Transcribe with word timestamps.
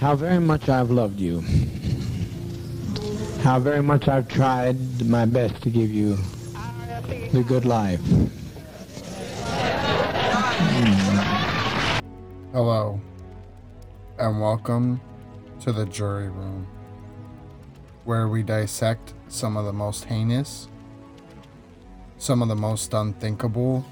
how 0.00 0.16
very 0.16 0.40
much 0.40 0.66
I've 0.70 0.90
loved 0.90 1.20
you. 1.20 1.42
How 3.42 3.60
very 3.60 3.82
much 3.82 4.08
I've 4.08 4.28
tried 4.28 4.78
my 5.04 5.26
best 5.26 5.62
to 5.62 5.68
give 5.68 5.90
you 5.90 6.16
the 7.32 7.44
good 7.46 7.66
life. 7.66 8.00
Hmm. 10.72 12.00
Hello, 12.52 12.98
and 14.18 14.40
welcome 14.40 15.02
to 15.60 15.70
the 15.70 15.84
jury 15.84 16.30
room, 16.30 16.66
where 18.04 18.26
we 18.26 18.42
dissect 18.42 19.12
some 19.28 19.58
of 19.58 19.66
the 19.66 19.72
most 19.74 20.06
heinous, 20.06 20.68
some 22.16 22.40
of 22.40 22.48
the 22.48 22.56
most 22.56 22.94
unthinkable, 22.94 23.84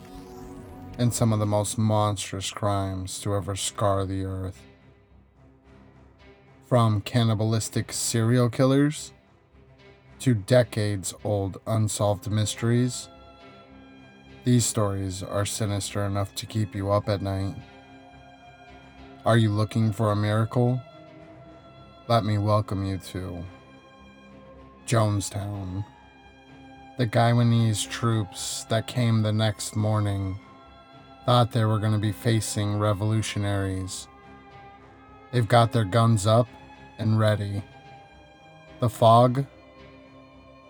and 0.96 1.12
some 1.12 1.34
of 1.34 1.38
the 1.38 1.44
most 1.44 1.76
monstrous 1.76 2.50
crimes 2.50 3.20
to 3.20 3.34
ever 3.34 3.54
scar 3.54 4.06
the 4.06 4.24
earth. 4.24 4.67
From 6.68 7.00
cannibalistic 7.00 7.94
serial 7.94 8.50
killers 8.50 9.12
to 10.18 10.34
decades 10.34 11.14
old 11.24 11.62
unsolved 11.66 12.30
mysteries, 12.30 13.08
these 14.44 14.66
stories 14.66 15.22
are 15.22 15.46
sinister 15.46 16.04
enough 16.04 16.34
to 16.34 16.44
keep 16.44 16.74
you 16.74 16.90
up 16.90 17.08
at 17.08 17.22
night. 17.22 17.54
Are 19.24 19.38
you 19.38 19.48
looking 19.48 19.92
for 19.92 20.12
a 20.12 20.16
miracle? 20.16 20.78
Let 22.06 22.26
me 22.26 22.36
welcome 22.36 22.84
you 22.84 22.98
to 22.98 23.42
Jonestown. 24.86 25.86
The 26.98 27.06
Guyanese 27.06 27.88
troops 27.88 28.64
that 28.64 28.86
came 28.86 29.22
the 29.22 29.32
next 29.32 29.74
morning 29.74 30.38
thought 31.24 31.50
they 31.50 31.64
were 31.64 31.78
going 31.78 31.92
to 31.92 31.98
be 31.98 32.12
facing 32.12 32.78
revolutionaries. 32.78 34.06
They've 35.32 35.48
got 35.48 35.72
their 35.72 35.84
guns 35.84 36.26
up 36.26 36.46
and 36.98 37.18
ready. 37.18 37.62
The 38.80 38.88
fog, 38.88 39.46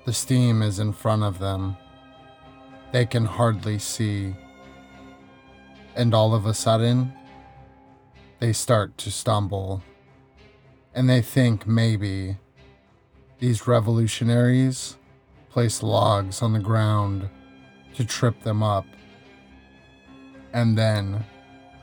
the 0.05 0.13
steam 0.13 0.63
is 0.63 0.79
in 0.79 0.93
front 0.93 1.23
of 1.23 1.39
them. 1.39 1.77
They 2.93 3.07
can 3.07 3.25
hardly 3.25 3.79
see. 3.79 4.35
And 5.95 6.15
all 6.15 6.35
of 6.35 6.47
a 6.47 6.55
sudden, 6.55 7.13
they 8.39 8.53
start 8.53 8.97
to 8.99 9.11
stumble. 9.11 9.83
And 10.95 11.09
they 11.09 11.21
think 11.21 11.67
maybe 11.67 12.39
these 13.39 13.67
revolutionaries 13.67 14.97
place 15.51 15.83
logs 15.83 16.41
on 16.43 16.53
the 16.53 16.59
ground 16.59 17.29
to 17.95 18.05
trip 18.05 18.43
them 18.43 18.63
up. 18.63 18.87
And 20.53 20.79
then 20.79 21.25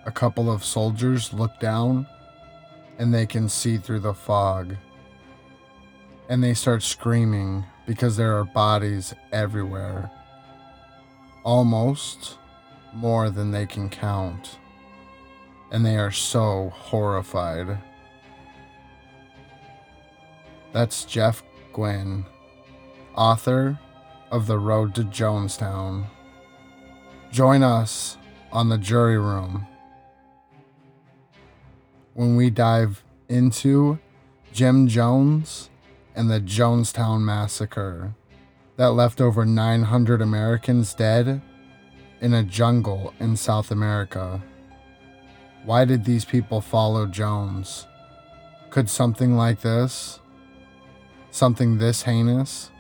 a 0.06 0.12
couple 0.12 0.52
of 0.52 0.64
soldiers 0.64 1.34
look 1.34 1.60
down 1.60 2.08
and 2.98 3.14
they 3.14 3.26
can 3.26 3.50
see 3.50 3.78
through 3.78 4.00
the 4.00 4.14
fog. 4.14 4.76
And 6.30 6.44
they 6.44 6.54
start 6.54 6.82
screaming 6.82 7.66
because 7.86 8.18
there 8.18 8.38
are 8.38 8.46
bodies 8.46 9.14
everywhere. 9.32 10.10
Almost 11.44 12.38
more 12.94 13.30
than 13.30 13.52
they 13.52 13.66
can 13.66 13.90
count. 13.90 14.58
And 15.72 15.86
they 15.86 15.98
are 15.98 16.12
so 16.12 16.72
horrified. 16.74 17.78
That's 20.72 21.06
Jeff 21.06 21.44
Guinn, 21.74 22.26
author 23.16 23.80
of 24.32 24.48
The 24.48 24.58
Road 24.58 24.96
to 24.96 25.04
Jonestown. 25.04 26.06
Join 27.32 27.64
us 27.64 28.18
on 28.52 28.70
the 28.70 28.78
jury 28.78 29.18
room 29.18 29.68
when 32.16 32.38
we 32.38 32.50
dive 32.50 33.04
into 33.28 34.00
Jim 34.54 34.88
Jones 34.88 35.70
and 36.16 36.32
the 36.32 36.40
Jonestown 36.40 37.22
Massacre 37.22 38.16
that 38.78 38.92
left 38.92 39.20
over 39.20 39.46
900 39.46 40.22
Americans 40.22 40.94
dead 40.94 41.42
in 42.22 42.34
a 42.34 42.42
jungle 42.42 43.14
in 43.20 43.36
South 43.36 43.70
America. 43.70 44.42
Why 45.66 45.84
did 45.84 46.06
these 46.06 46.24
people 46.24 46.62
follow 46.62 47.06
Jones? 47.06 47.86
Could 48.70 48.90
something 48.90 49.36
like 49.36 49.60
this, 49.60 50.20
something 51.32 51.80
this 51.80 52.04
heinous, 52.04 52.72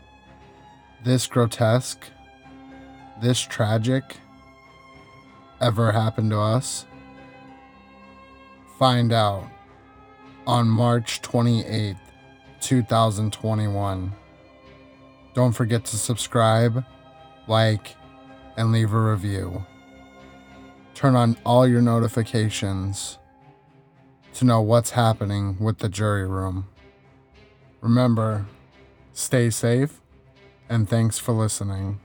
this 1.04 1.28
grotesque, 1.28 2.06
this 3.22 3.42
tragic, 3.42 4.16
ever 5.60 5.92
happen 5.92 6.30
to 6.30 6.40
us? 6.40 6.86
Find 8.78 9.14
out 9.14 9.50
on 10.46 10.68
March 10.68 11.22
28th, 11.22 11.98
2021. 12.60 14.12
Don't 15.34 15.52
forget 15.54 15.86
to 15.86 15.98
subscribe, 15.98 16.84
like, 17.48 17.96
and 18.58 18.74
leave 18.74 18.94
a 18.94 19.00
review. 19.00 19.66
Turn 20.94 21.16
on 21.16 21.38
all 21.46 21.66
your 21.68 21.82
notifications 21.82 23.18
to 24.34 24.46
know 24.46 24.62
what's 24.62 24.92
happening 24.92 25.58
with 25.60 25.78
the 25.80 25.90
jury 25.90 26.28
room. 26.28 26.68
Remember, 27.80 28.46
stay 29.14 29.50
safe, 29.50 30.02
and 30.68 30.90
thanks 30.90 31.18
for 31.18 31.32
listening. 31.32 32.00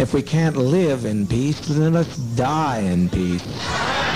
If 0.00 0.14
we 0.14 0.22
can't 0.22 0.56
live 0.56 1.04
in 1.04 1.26
peace, 1.26 1.60
then 1.60 1.92
let's 1.92 2.16
die 2.16 2.78
in 2.78 3.10
peace. 3.10 4.09